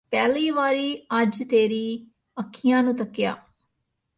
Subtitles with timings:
[0.09, 2.07] ਪਹਿਲੀ ਵਾਰੀ ਅਜ ਤੇਰੀ
[2.37, 3.35] ਅੱਖੀਆਂ ਨੂੰ ਤੱਕਿਆ